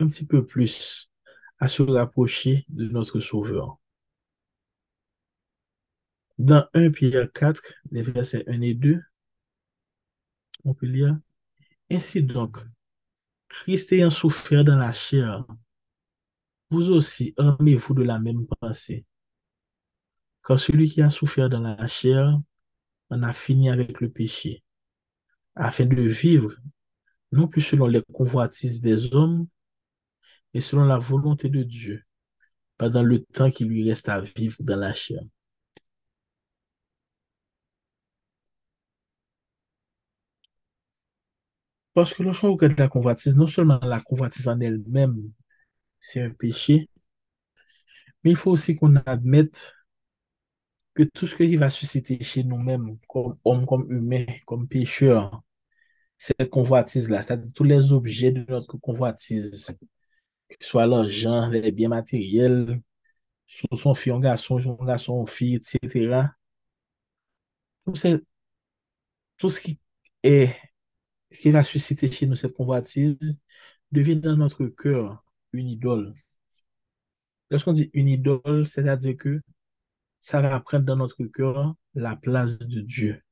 un 0.01 0.07
petit 0.07 0.27
peu 0.27 0.45
plus 0.45 1.11
à 1.61 1.67
se 1.67 1.83
rapprocher 1.83 2.67
de 2.69 2.89
notre 2.89 3.21
Sauveur. 3.21 3.79
Dans 6.39 6.67
1 6.75 6.91
Pierre 6.91 7.33
4, 7.33 7.63
les 7.91 8.03
versets 8.03 8.45
1 8.47 8.61
et 8.61 8.75
2, 8.75 9.01
on 10.65 10.75
peut 10.75 10.87
lire, 10.87 11.19
Ainsi 11.91 12.23
donc, 12.23 12.59
Christ 13.49 13.93
ayant 13.93 14.11
souffert 14.11 14.65
dans 14.65 14.77
la 14.77 14.93
chair, 14.93 15.47
vous 16.71 16.91
aussi 16.91 17.33
armez-vous 17.39 17.95
de 17.95 18.03
la 18.03 18.19
même 18.19 18.47
pensée. 18.61 19.07
Car 20.45 20.59
celui 20.59 20.91
qui 20.91 21.01
a 21.01 21.11
souffert 21.11 21.49
dans 21.49 21.61
la 21.61 21.87
chair 21.87 22.39
en 23.11 23.23
a 23.23 23.33
fini 23.33 23.71
avec 23.71 24.01
le 24.01 24.11
péché, 24.11 24.63
afin 25.55 25.87
de 25.87 26.03
vivre 26.03 26.55
non 27.33 27.49
plus 27.49 27.63
selon 27.63 27.87
les 27.87 28.03
convoitises 28.13 28.81
des 28.81 29.15
hommes, 29.15 29.47
mais 30.53 30.61
selon 30.61 30.85
la 30.85 30.99
volonté 30.99 31.49
de 31.49 31.63
Dieu, 31.63 32.05
pendant 32.77 33.03
le 33.03 33.25
temps 33.25 33.51
qui 33.51 33.65
lui 33.65 33.89
reste 33.89 34.09
à 34.09 34.21
vivre 34.21 34.57
dans 34.61 34.77
la 34.77 34.93
chair. 34.93 35.23
Parce 41.97 42.15
que 42.15 42.23
lorsqu'on 42.23 42.53
regarde 42.53 42.79
la 42.79 42.87
convoitise, 42.89 43.35
non 43.35 43.49
seulement 43.49 43.81
la 43.83 44.01
convoitise 44.01 44.47
en 44.49 44.61
elle-même, 44.61 45.33
c'est 46.01 46.23
un 46.23 46.31
péché, 46.31 46.91
mais 48.25 48.31
il 48.33 48.37
faut 48.37 48.51
aussi 48.51 48.77
qu'on 48.77 48.97
admette 48.97 49.73
que 50.95 51.03
tout 51.05 51.27
ce 51.27 51.37
qui 51.37 51.57
va 51.57 51.71
susciter 51.71 52.23
chez 52.23 52.43
nous-mêmes, 52.45 52.99
comme 53.09 53.37
hommes, 53.45 53.67
comme 53.67 53.91
humains, 53.93 54.27
comme 54.47 54.67
pécheurs, 54.69 55.43
cette 56.19 56.51
convoitise-là, 56.51 57.23
c'est-à-dire 57.23 57.51
tous 57.55 57.65
les 57.65 57.93
objets 57.93 58.33
de 58.33 58.45
notre 58.49 58.79
convoitise, 58.79 59.67
que 60.49 60.57
ce 60.61 60.69
soit 60.69 60.87
l'argent, 60.87 61.49
les 61.49 61.73
biens 61.73 61.91
matériels, 61.91 62.83
son 63.47 63.95
fille, 63.95 64.13
un 64.13 64.21
garçon, 64.21 64.61
son 64.61 64.75
garçon, 64.77 65.27
fille, 65.27 65.57
etc. 65.57 66.35
Tout, 67.85 67.95
tout 69.39 69.49
ce 69.49 69.61
qui 69.61 69.79
est 70.23 70.55
qui 71.31 71.51
va 71.51 71.63
susciter 71.65 72.11
chez 72.11 72.27
nous 72.27 72.37
cette 72.37 72.55
convoitise 72.55 73.41
devient 73.93 74.17
dans 74.17 74.37
notre 74.37 74.67
cœur 74.67 75.25
une 75.53 75.69
idole. 75.69 76.15
Lorsqu'on 77.51 77.73
dit 77.73 77.91
une 77.93 78.09
idole, 78.09 78.67
c'est-à-dire 78.67 79.17
que 79.17 79.41
ça 80.21 80.41
va 80.41 80.59
prendre 80.61 80.85
dans 80.85 80.97
notre 80.97 81.25
cœur 81.25 81.75
la 81.95 82.17
place 82.17 82.59
de 82.59 82.81
Dieu. 82.81 83.23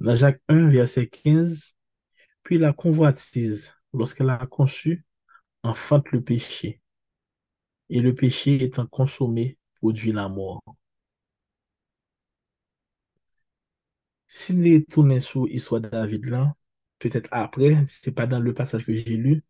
Dans 0.00 0.14
Jacques 0.14 0.42
1, 0.48 0.68
verset 0.68 1.08
15, 1.08 1.74
puis 2.42 2.58
la 2.58 2.72
convoitise, 2.72 3.74
lorsqu'elle 3.92 4.30
a 4.30 4.46
conçu, 4.46 5.04
enfante 5.62 6.12
le 6.12 6.22
péché. 6.22 6.80
Et 7.88 8.00
le 8.00 8.14
péché 8.14 8.62
étant 8.62 8.86
consommé, 8.86 9.58
produit 9.80 10.12
la 10.12 10.28
mort. 10.28 10.62
Si 14.38 14.52
nous 14.54 14.80
tournons 14.82 15.18
sur 15.18 15.46
l'histoire 15.46 15.80
de 15.80 15.88
David 15.88 16.26
là, 16.26 16.54
peut-être 17.00 17.28
après, 17.32 17.82
c'est 17.88 18.12
pas 18.12 18.26
dans 18.28 18.38
le 18.38 18.54
passage 18.54 18.84
que 18.84 18.94
j'ai 18.94 19.16
lu, 19.16 19.42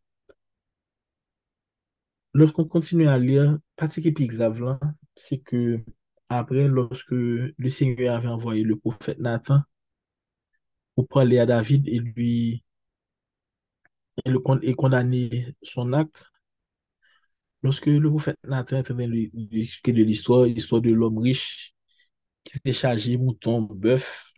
lorsqu'on 2.34 2.64
continue 2.66 3.08
à 3.08 3.18
lire, 3.18 3.58
partie 3.76 4.00
qui 4.00 4.08
est 4.08 4.12
plus 4.12 4.26
grave 4.28 4.78
c'est 5.16 5.38
que 5.38 5.80
après, 6.28 6.68
lorsque 6.68 7.10
le 7.10 7.68
Seigneur 7.68 8.14
avait 8.14 8.28
envoyé 8.28 8.62
le 8.62 8.76
prophète 8.76 9.18
Nathan 9.18 9.62
pour 10.94 11.08
parler 11.08 11.38
à 11.38 11.46
David 11.46 11.88
et 11.88 11.98
lui 12.00 12.62
et, 14.24 14.30
le, 14.30 14.40
et 14.62 14.74
condamner 14.74 15.54
son 15.62 15.92
acte, 15.92 16.24
lorsque 17.62 17.86
le 17.86 18.08
prophète 18.08 18.38
Nathan 18.44 18.78
est 18.78 18.90
en 18.90 18.94
de 18.94 19.92
de 19.92 20.02
l'histoire, 20.02 20.44
l'histoire 20.44 20.80
de 20.80 20.92
l'homme 20.92 21.18
riche 21.18 21.74
qui 22.44 22.58
fait 22.60 22.72
charger 22.72 23.16
mouton, 23.18 23.62
bœuf, 23.62 24.32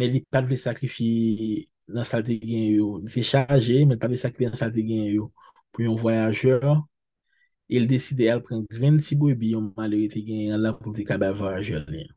men 0.00 0.14
li 0.14 0.22
pa 0.32 0.40
dwe 0.44 0.56
sakrifi 0.60 1.08
nan 1.94 2.06
salte 2.08 2.36
gen 2.42 2.66
yo. 2.78 2.86
Li 3.04 3.12
fe 3.14 3.24
chaje, 3.30 3.80
men 3.88 4.00
pa 4.00 4.08
dwe 4.10 4.20
sakrifi 4.20 4.48
nan 4.48 4.58
salte 4.60 4.84
gen 4.86 5.04
yo. 5.16 5.30
Pou 5.70 5.84
yon 5.86 5.98
voyajeur, 6.00 6.64
el 7.70 7.86
deside 7.90 8.30
al 8.32 8.42
pren 8.46 8.64
26 8.72 9.18
bebi 9.20 9.52
yon 9.54 9.70
malerite 9.76 10.22
gen 10.26 10.48
yon 10.50 10.64
la 10.64 10.72
pou 10.78 10.94
te 10.96 11.06
kabe 11.06 11.30
voyajeur 11.38 11.84
li. 11.92 12.08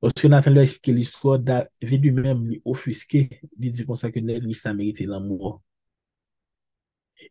Oske 0.00 0.30
Nathan 0.32 0.54
lè 0.56 0.62
explike 0.64 0.94
l'histoire, 0.96 1.38
David 1.38 2.06
lui 2.06 2.12
mèm 2.16 2.46
li 2.48 2.60
ofuske 2.64 3.26
li 3.60 3.72
di 3.74 3.84
konsa 3.84 4.08
ke 4.12 4.22
nè 4.24 4.38
li 4.40 4.56
sa 4.56 4.72
merite 4.72 5.04
l'amou. 5.04 5.58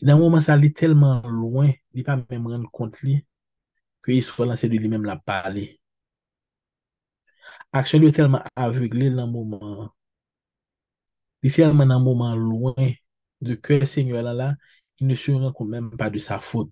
Nan 0.05 0.19
mouman 0.19 0.43
sa 0.45 0.57
li 0.59 0.69
telman 0.69 1.25
loin, 1.33 1.73
li 1.95 2.05
pa 2.05 2.19
mèm 2.19 2.45
ren 2.51 2.67
kont 2.69 3.01
li, 3.01 3.17
ke 4.05 4.13
yi 4.13 4.21
sou 4.21 4.45
lanse 4.45 4.69
de 4.69 4.77
li 4.77 4.91
mèm 4.91 5.07
la 5.09 5.17
pale. 5.17 5.65
Aksyon 7.77 8.01
li 8.03 8.11
telman 8.15 8.43
avegle 8.55 9.09
nan 9.13 9.29
mouman. 9.33 9.89
Li 11.43 11.49
telman 11.55 11.87
nan 11.91 12.03
mouman 12.05 12.35
louen 12.49 12.95
de 13.45 13.55
ke 13.65 13.85
se 13.91 14.03
nyo 14.03 14.21
la 14.27 14.33
la, 14.41 14.49
ki 14.95 15.05
ne 15.07 15.15
sou 15.21 15.39
ren 15.41 15.53
kon 15.55 15.69
menm 15.71 15.93
pa 15.99 16.09
de 16.13 16.19
sa 16.27 16.39
fote. 16.49 16.71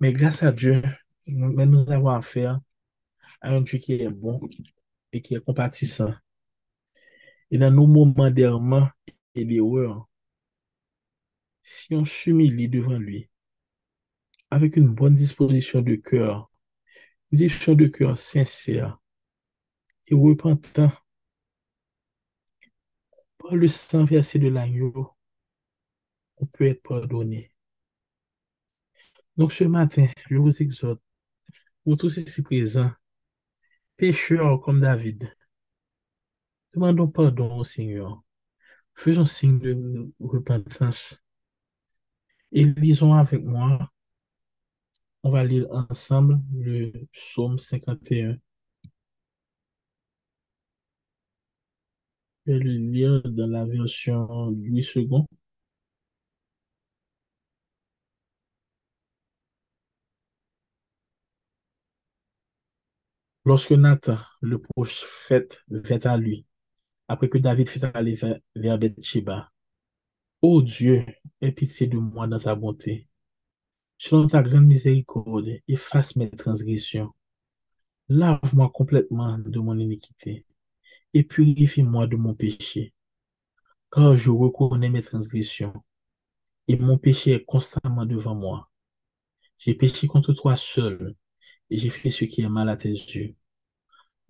Men 0.00 0.12
grase 0.16 0.46
a 0.48 0.52
Diyo, 0.52 0.80
men 1.26 1.68
nou 1.70 1.84
avon 1.92 2.14
afer 2.14 2.48
a 3.40 3.50
yon 3.52 3.66
Diyo 3.68 3.80
ki 3.84 3.98
e 4.06 4.08
bon 4.22 4.38
e 5.12 5.20
ki 5.24 5.36
e 5.36 5.40
kompatisan. 5.44 6.14
E 7.52 7.58
nan 7.60 7.74
nou 7.76 7.90
mouman 7.90 8.32
derman 8.32 8.88
e 9.36 9.44
li 9.44 9.58
ouer, 9.60 9.92
si 11.66 11.92
yon 11.94 12.06
sumili 12.08 12.68
devan 12.72 13.02
li, 13.04 13.20
avec 14.50 14.76
une 14.76 14.88
bonne 14.88 15.14
disposition 15.14 15.80
de 15.80 15.94
cœur, 15.94 16.50
une 17.30 17.38
disposition 17.38 17.74
de 17.74 17.86
cœur 17.86 18.18
sincère 18.18 18.98
et 20.06 20.14
repentant 20.14 20.92
Par 23.38 23.54
le 23.54 23.68
sang 23.68 24.04
versé 24.04 24.38
de 24.38 24.48
l'agneau, 24.48 25.10
on 26.36 26.46
peut 26.46 26.66
être 26.66 26.82
pardonné. 26.82 27.52
Donc 29.36 29.52
ce 29.52 29.64
matin, 29.64 30.08
je 30.28 30.36
vous 30.36 30.62
exhorte, 30.62 31.00
vous 31.86 31.96
tous 31.96 32.16
ici 32.18 32.42
présents, 32.42 32.92
pécheurs 33.96 34.60
comme 34.60 34.80
David, 34.80 35.34
demandons 36.74 37.08
pardon 37.08 37.56
au 37.56 37.64
Seigneur. 37.64 38.22
Faisons 38.94 39.24
signe 39.24 39.58
de 39.58 40.12
repentance 40.20 41.22
et 42.52 42.64
lisons 42.64 43.14
avec 43.14 43.42
moi. 43.42 43.90
On 45.22 45.30
va 45.30 45.44
lire 45.44 45.66
ensemble 45.70 46.40
le 46.54 46.92
psaume 47.12 47.58
51. 47.58 48.36
Je 52.46 52.52
vais 52.52 52.58
le 52.58 52.72
lire 52.72 53.22
dans 53.24 53.46
la 53.46 53.64
version 53.64 54.50
Louis 54.50 54.86
II. 54.94 55.24
Lorsque 63.44 63.72
Nathan, 63.72 64.16
le 64.40 64.58
prophète, 64.60 65.60
vint 65.68 65.98
à 66.04 66.16
lui, 66.16 66.46
après 67.08 67.28
que 67.28 67.38
David 67.38 67.68
fut 67.68 67.84
allé 67.94 68.14
vers, 68.16 68.38
vers 68.56 68.78
Ô 70.42 70.62
Dieu, 70.62 71.06
aie 71.42 71.52
pitié 71.52 71.88
de 71.88 71.98
moi 71.98 72.26
dans 72.28 72.40
ta 72.40 72.54
bonté. 72.54 73.09
Selon 74.02 74.28
ta 74.28 74.40
grande 74.42 74.64
miséricorde, 74.64 75.60
efface 75.68 76.16
mes 76.16 76.30
transgressions. 76.30 77.12
Lave-moi 78.08 78.70
complètement 78.72 79.36
de 79.36 79.60
mon 79.60 79.78
iniquité 79.78 80.46
et 81.12 81.22
purifie-moi 81.22 82.06
de 82.06 82.16
mon 82.16 82.32
péché. 82.34 82.94
Car 83.92 84.16
je 84.16 84.30
reconnais 84.30 84.88
mes 84.88 85.02
transgressions 85.02 85.74
et 86.66 86.78
mon 86.78 86.96
péché 86.96 87.32
est 87.32 87.44
constamment 87.44 88.06
devant 88.06 88.34
moi. 88.34 88.70
J'ai 89.58 89.74
péché 89.74 90.06
contre 90.06 90.32
toi 90.32 90.56
seul 90.56 91.14
et 91.68 91.76
j'ai 91.76 91.90
fait 91.90 92.08
ce 92.08 92.24
qui 92.24 92.40
est 92.40 92.48
mal 92.48 92.70
à 92.70 92.78
tes 92.78 92.88
yeux. 92.88 93.34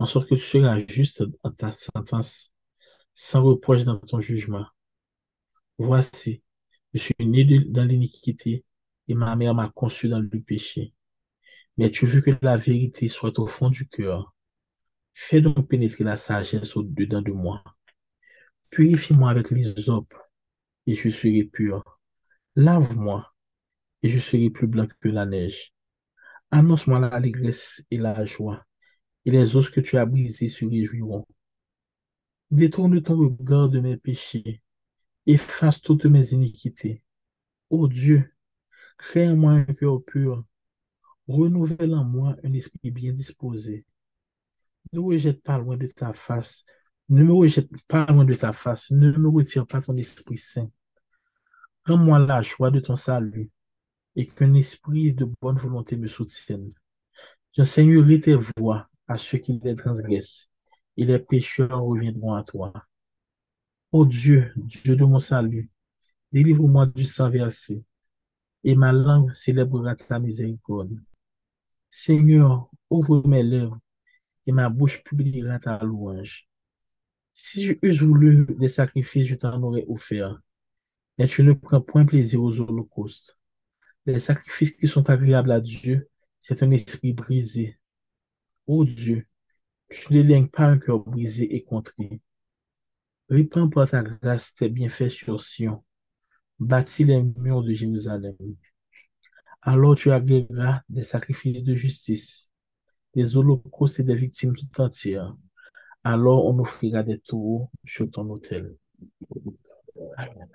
En 0.00 0.06
sorte 0.06 0.28
que 0.28 0.34
tu 0.34 0.40
seras 0.40 0.84
juste 0.88 1.22
dans 1.44 1.52
ta 1.52 1.70
sentence, 1.70 2.50
sans 3.14 3.44
reproche 3.44 3.84
dans 3.84 3.98
ton 3.98 4.18
jugement. 4.18 4.66
Voici, 5.78 6.42
je 6.92 6.98
suis 6.98 7.14
né 7.20 7.44
dans 7.44 7.84
l'iniquité 7.84 8.64
et 9.10 9.14
ma 9.14 9.34
mère 9.36 9.54
m'a 9.54 9.70
conçu 9.74 10.08
dans 10.08 10.20
le 10.20 10.28
péché. 10.28 10.94
Mais 11.76 11.90
tu 11.90 12.06
veux 12.06 12.20
que 12.20 12.30
la 12.42 12.56
vérité 12.56 13.08
soit 13.08 13.38
au 13.38 13.46
fond 13.46 13.70
du 13.70 13.88
cœur. 13.88 14.34
Fais 15.14 15.40
donc 15.40 15.68
pénétrer 15.68 16.04
la 16.04 16.16
sagesse 16.16 16.76
au-dedans 16.76 17.22
de 17.22 17.32
moi. 17.32 17.62
Purifie-moi 18.70 19.30
avec 19.30 19.50
l'hysope 19.50 20.14
et 20.86 20.94
je 20.94 21.10
serai 21.10 21.44
pur. 21.44 21.82
Lave-moi 22.56 23.32
et 24.02 24.08
je 24.08 24.20
serai 24.20 24.50
plus 24.50 24.66
blanc 24.66 24.86
que 25.00 25.08
la 25.08 25.26
neige. 25.26 25.72
Annonce-moi 26.50 26.98
l'allégresse 27.00 27.82
et 27.90 27.98
la 27.98 28.24
joie, 28.24 28.64
et 29.24 29.30
les 29.30 29.56
os 29.56 29.70
que 29.70 29.80
tu 29.80 29.96
as 29.96 30.06
brisés 30.06 30.48
se 30.48 30.64
réjouiront. 30.64 31.26
Détourne 32.50 33.00
ton 33.02 33.16
regard 33.16 33.68
de 33.68 33.80
mes 33.80 33.96
péchés, 33.96 34.62
efface 35.26 35.80
toutes 35.80 36.06
mes 36.06 36.32
iniquités. 36.32 37.02
Ô 37.68 37.86
Dieu, 37.86 38.34
crée 39.00 39.26
en 39.28 39.36
moi 39.36 39.52
un 39.52 39.64
cœur 39.64 40.04
pur, 40.04 40.44
renouvelle 41.26 41.94
en 41.94 42.04
moi 42.04 42.36
un 42.44 42.52
esprit 42.52 42.90
bien 42.90 43.12
disposé. 43.12 43.84
Ne 44.92 45.00
rejette 45.00 45.42
pas 45.42 45.58
loin 45.58 45.76
de 45.76 45.86
ta 45.86 46.12
face, 46.12 46.64
ne 47.08 47.24
me 47.24 47.32
rejette 47.32 47.70
pas 47.88 48.04
loin 48.06 48.24
de 48.24 48.34
ta 48.34 48.52
face, 48.52 48.90
ne 48.90 49.10
me 49.12 49.28
retire 49.28 49.66
pas 49.66 49.80
ton 49.80 49.96
Esprit 49.96 50.38
Saint. 50.38 50.70
Rends-moi 51.86 52.18
la 52.18 52.42
joie 52.42 52.70
de 52.70 52.80
ton 52.80 52.96
salut 52.96 53.50
et 54.16 54.26
qu'un 54.26 54.54
esprit 54.54 55.12
de 55.12 55.26
bonne 55.40 55.56
volonté 55.56 55.96
me 55.96 56.06
soutienne. 56.06 56.72
J'enseignerai 57.56 58.20
tes 58.20 58.36
voies 58.58 58.88
à 59.08 59.16
ceux 59.16 59.38
qui 59.38 59.58
les 59.62 59.76
transgressent 59.76 60.50
et 60.96 61.04
les 61.04 61.18
pécheurs 61.18 61.82
reviendront 61.82 62.34
à 62.34 62.44
toi. 62.44 62.72
Ô 63.92 64.04
Dieu, 64.04 64.52
Dieu 64.56 64.94
de 64.94 65.04
mon 65.04 65.20
salut, 65.20 65.70
délivre-moi 66.32 66.86
du 66.86 67.06
sang 67.06 67.30
versé 67.30 67.82
et 68.64 68.74
ma 68.74 68.92
langue 68.92 69.32
célébrera 69.32 69.96
ta 69.96 70.18
miséricorde. 70.18 70.98
Seigneur, 71.90 72.70
ouvre 72.88 73.26
mes 73.26 73.42
lèvres 73.42 73.78
et 74.46 74.52
ma 74.52 74.68
bouche 74.68 75.02
publiera 75.02 75.58
ta 75.58 75.78
louange. 75.82 76.48
Si 77.34 77.64
je 77.66 77.74
eusse 77.82 78.02
voulu 78.02 78.46
des 78.58 78.68
sacrifices, 78.68 79.26
je 79.26 79.34
t'en 79.34 79.62
aurais 79.62 79.84
offert, 79.88 80.40
mais 81.18 81.26
tu 81.26 81.42
ne 81.42 81.52
prends 81.52 81.80
point 81.80 82.04
plaisir 82.04 82.42
aux 82.42 82.60
holocaustes. 82.60 83.36
Les 84.06 84.20
sacrifices 84.20 84.72
qui 84.72 84.88
sont 84.88 85.08
agréables 85.10 85.52
à 85.52 85.60
Dieu, 85.60 86.08
c'est 86.38 86.62
un 86.62 86.70
esprit 86.70 87.12
brisé. 87.12 87.78
Ô 88.66 88.84
Dieu, 88.84 89.26
tu 89.90 90.14
ne 90.14 90.22
lègues 90.22 90.50
pas 90.50 90.66
un 90.66 90.78
cœur 90.78 91.00
brisé 91.00 91.54
et 91.54 91.62
contrit. 91.62 92.20
Répands 93.28 93.68
par 93.68 93.88
ta 93.90 94.02
grâce 94.02 94.54
tes 94.54 94.68
bienfaits 94.68 95.08
sur 95.08 95.40
Sion. 95.40 95.84
Bâtis 96.60 97.04
les 97.04 97.22
murs 97.22 97.62
de 97.62 97.72
Jérusalem. 97.72 98.36
Alors 99.62 99.94
tu 99.94 100.12
agréeras 100.12 100.82
des 100.88 101.04
sacrifices 101.04 101.62
de 101.62 101.74
justice, 101.74 102.50
des 103.14 103.36
holocaustes 103.36 104.00
et 104.00 104.04
des 104.04 104.14
victimes 104.14 104.54
tout 104.54 104.80
entières. 104.80 105.34
Alors 106.04 106.46
on 106.46 106.58
offrira 106.58 107.02
des 107.02 107.18
taureaux 107.18 107.70
sur 107.86 108.10
ton 108.10 108.28
autel. 108.30 108.76
Amen. 110.16 110.48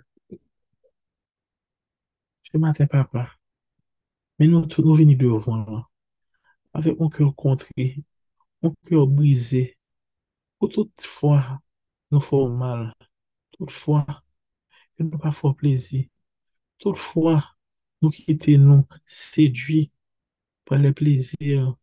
Ce 2.44 2.58
matin, 2.58 2.86
papa, 2.86 3.32
mais 4.40 4.48
nous, 4.48 4.66
nous 4.78 4.94
venons 4.94 5.14
devant, 5.14 5.84
avec 6.74 7.00
mon 7.00 7.10
cœur 7.10 7.36
contré, 7.36 8.04
mon 8.62 8.74
cœur 8.86 9.08
brisé, 9.08 9.78
pour 10.60 10.70
toutefois 10.70 11.60
nous 12.12 12.20
faisons 12.20 12.50
mal, 12.50 12.94
toutefois 13.58 14.24
que 14.98 15.04
nous 15.04 15.18
pas 15.18 15.32
fort 15.32 15.56
plaisir, 15.56 16.06
toutefois 16.80 17.44
nous 18.02 18.10
quittons 18.10 18.58
nous 18.60 18.88
séduits 19.08 19.92
par 20.66 20.80
les 20.80 20.94
plaisirs 20.94 21.76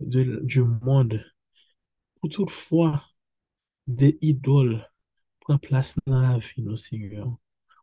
du 0.00 0.62
monde, 0.62 1.24
pour 2.20 2.30
toutefois 2.30 3.04
des 3.86 4.18
idoles 4.20 4.86
prennent 5.40 5.58
place 5.58 5.94
dans 6.06 6.20
la 6.20 6.38
vie, 6.38 6.76
Seigneur. 6.76 7.36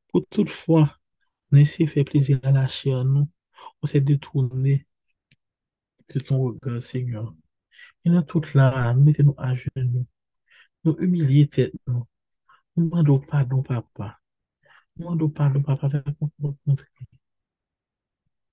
Pour 0.10 0.26
toutefois, 0.28 0.98
de 1.52 1.64
faire 1.64 2.06
plaisir 2.06 2.40
à 2.44 2.52
la 2.52 2.68
chair, 2.68 3.06
nous, 3.06 3.30
on 3.82 3.88
s'est 3.88 4.02
détourné 4.02 4.86
de 6.14 6.20
ton 6.20 6.42
regard, 6.42 6.82
Seigneur. 6.82 7.34
Et 8.06 8.10
nous 8.10 8.22
toutes 8.22 8.54
là, 8.54 8.94
mettez-nous 8.94 9.36
à 9.38 9.56
genoux, 9.56 10.06
nous 10.84 10.96
humiliez 11.00 11.48
tête, 11.48 11.74
nous. 11.88 12.06
Nous 12.76 12.86
demandons 12.86 13.20
pardon, 13.20 13.62
papa. 13.62 14.20
Pardon, 15.00 15.30
papa, 15.62 15.88
avec 15.88 16.06
notre 16.40 16.58
contre. 16.66 16.86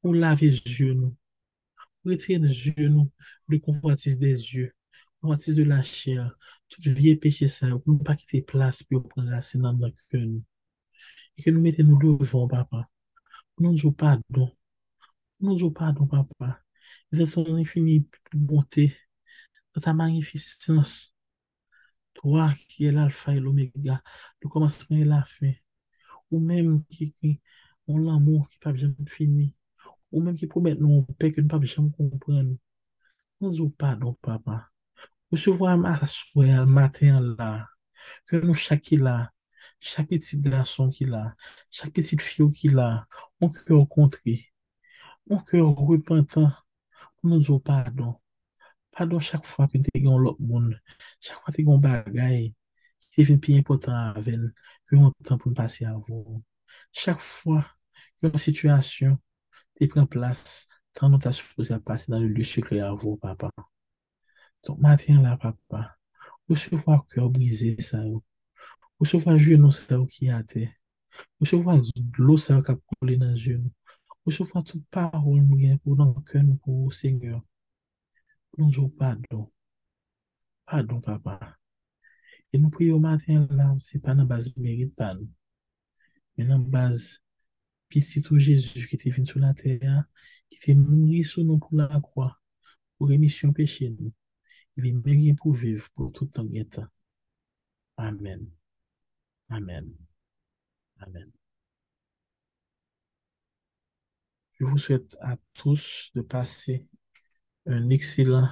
Pour 0.03 0.15
laver 0.15 0.51
les 0.51 0.57
yeux, 0.59 0.95
nous. 0.95 1.17
Pour 2.03 2.13
retirer 2.13 2.39
les 2.39 2.67
yeux, 2.67 2.89
nous, 2.89 3.11
de 3.49 3.57
convoitise 3.59 4.19
des 4.19 4.33
yeux, 4.33 4.75
convoitise 5.21 5.55
de 5.55 5.63
la 5.63 5.83
chair, 5.83 6.37
tout 6.69 6.81
vieux 6.83 7.17
péché, 7.19 7.49
ça, 7.49 7.69
pour 7.85 7.95
ne 7.95 7.99
pas 7.99 8.17
quitter 8.17 8.43
place, 8.43 8.83
pour 8.83 9.07
prendre 9.09 9.31
racine 9.31 9.63
dans 9.63 9.73
notre 9.75 10.07
cœur. 10.09 10.23
Et 11.37 11.43
que 11.43 11.51
nous 11.51 11.61
mettons 11.61 11.85
nous 11.85 11.99
devant, 12.19 12.49
papa. 12.49 12.89
Nous 13.59 13.75
nous 13.75 13.93
pardon. 13.93 14.51
Nous 15.41 15.59
nous 15.59 15.71
pardon, 15.71 16.07
papa. 16.07 16.61
C'est 17.13 17.27
ton 17.27 17.57
infinie 17.57 18.07
bonté, 18.33 18.97
dans 19.75 19.81
ta 19.83 19.93
magnificence. 19.93 21.15
Toi 22.15 22.55
qui 22.69 22.87
es 22.87 22.93
l'alpha 22.93 23.35
et 23.35 23.41
l'oméga, 23.41 24.03
le 24.43 24.49
commencement 24.49 24.97
et 24.97 25.05
la 25.05 25.25
fin. 25.25 25.53
ou 26.31 26.41
menm 26.41 26.81
ki 26.93 27.13
on 27.91 28.05
l'amou 28.07 28.47
ki 28.51 28.59
pap 28.63 28.79
jam 28.81 28.95
fini, 29.11 29.51
ou 30.11 30.23
menm 30.25 30.39
ki 30.39 30.49
pou 30.51 30.63
met 30.65 30.79
nou 30.81 31.05
pek 31.19 31.37
ki 31.37 31.45
nou 31.45 31.53
pap 31.55 31.67
jam 31.69 31.91
kompren. 31.97 32.55
Nou 33.41 33.55
zou 33.57 33.71
pa 33.73 33.95
nou 33.97 34.17
papa. 34.21 34.67
Ou 35.31 35.39
sou 35.41 35.55
vwa 35.57 35.77
m 35.79 35.87
aswe 35.89 36.49
al 36.53 36.67
maten 36.69 37.31
la, 37.39 37.51
ke 38.29 38.41
nou 38.43 38.57
chaki 38.59 38.99
la, 39.01 39.31
chaki 39.81 40.19
tit 40.25 40.43
glason 40.45 40.91
ki 40.97 41.07
la, 41.09 41.23
chaki 41.79 42.05
tit 42.09 42.25
fio 42.25 42.49
ki 42.53 42.73
la, 42.75 42.89
on 43.41 43.53
kè 43.55 43.73
ou 43.77 43.87
kontri, 43.95 44.37
on 45.31 45.41
kè 45.47 45.63
ou 45.63 45.87
repentan, 45.93 46.51
nou 47.23 47.41
zou 47.47 47.61
pardon. 47.71 48.17
Pardon 48.97 49.23
chak 49.23 49.47
fwa 49.47 49.69
ki 49.71 49.81
te 49.87 50.03
gen 50.03 50.19
lop 50.25 50.41
moun, 50.43 50.73
chak 51.23 51.41
fwa 51.45 51.55
te 51.55 51.65
gen 51.65 51.81
bagay, 51.87 52.51
ki 53.01 53.15
te 53.15 53.29
vin 53.31 53.41
pi 53.41 53.57
impotant 53.61 54.19
aven, 54.19 54.51
que 54.91 54.97
on 54.97 55.13
temps 55.25 55.39
pour 55.39 55.55
passer 55.55 55.85
à 55.85 55.95
vous. 55.95 56.43
Chaque 56.93 57.21
fois 57.21 57.65
que 58.21 58.27
une 58.27 58.39
situation 58.39 59.19
te 59.79 59.85
prend 59.87 60.07
place, 60.07 60.67
nous 61.03 61.19
t'as 61.19 61.33
supposé 61.33 61.79
passer 61.79 62.11
dans 62.13 62.19
le 62.21 62.29
lieu 62.29 62.45
secret 62.45 62.81
à 62.81 62.93
vous, 62.93 63.17
papa. 63.17 63.51
Donc, 64.67 64.79
matin 64.79 65.23
là, 65.23 65.37
papa, 65.37 65.97
recevoir 66.49 67.07
cœur 67.07 67.31
brisé, 67.31 67.81
ça, 67.81 68.03
Recevoir 68.99 69.39
genou 69.39 69.71
ça 69.71 69.83
qui 70.09 70.27
est 70.27 70.31
à 70.31 70.43
terre. 70.43 70.73
Recevoir 71.41 71.81
l'eau 72.19 72.37
ça 72.37 72.61
qui 72.63 72.71
a 72.71 72.77
coulé 73.01 73.17
dans 73.17 73.31
le 73.31 73.37
genou. 73.37 73.73
Recevoir 74.27 74.63
toute 74.63 74.87
parole 74.91 75.41
nous 75.41 75.57
gain 75.57 75.79
pour 75.79 75.97
dans 75.97 76.13
le 76.15 76.21
cœur 76.23 76.43
nous 76.43 76.59
le. 76.91 77.41
Nous 78.59 78.69
disons 78.69 78.91
pardon. 78.91 79.51
Pardon, 80.67 81.01
papa. 81.01 81.60
Et 82.53 82.59
nous 82.59 82.71
prions 82.71 82.97
au 82.97 83.01
matin 83.01 83.47
là, 83.51 83.75
c'est 83.79 84.01
pas 84.01 84.15
dans 84.15 84.25
base 84.25 84.55
mérite 84.57 84.95
pas 84.95 85.15
nous. 85.15 85.29
Mais 86.37 86.45
dans 86.45 86.59
base 86.59 87.21
petit 87.89 88.23
tout 88.23 88.39
Jésus 88.39 88.87
qui 88.87 88.97
était 88.97 89.11
venu 89.11 89.27
sur 89.27 89.41
la 89.41 89.55
terre, 89.55 90.05
qui 90.49 90.57
était 90.57 90.75
mort 90.75 91.25
sur 91.25 91.45
nous 91.45 91.59
pour 91.59 91.77
la 91.77 92.01
croix, 92.01 92.41
pour 92.99 93.09
rémission 93.09 93.53
péché 93.53 93.91
nous. 93.91 94.13
Il 94.77 94.87
est 94.87 94.93
mérité 94.93 95.35
pour 95.35 95.53
vivre 95.53 95.89
pour 95.95 96.13
tout 96.13 96.31
et 96.55 96.65
temps. 96.65 96.87
Amen. 97.97 98.47
Amen. 99.49 99.93
Amen. 101.01 101.31
Je 104.59 104.65
vous 104.65 104.79
souhaite 104.79 105.17
à 105.21 105.37
tous 105.55 106.11
de 106.15 106.21
passer 106.21 106.87
un 107.67 107.91
excellent 107.91 108.49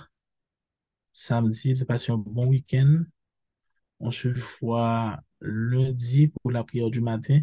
samedi, 1.13 1.75
de 1.75 1.85
passer 1.85 2.13
un 2.13 2.17
bon 2.17 2.47
week-end. 2.47 3.05
On 4.01 4.11
se 4.11 4.29
voit 4.61 5.21
lundi 5.41 6.29
pour 6.29 6.51
la 6.51 6.65
prière 6.65 6.91
du 6.91 7.01
matin. 7.01 7.41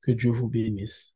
Que 0.00 0.12
Dieu 0.12 0.30
vous 0.30 0.48
bénisse. 0.48 1.14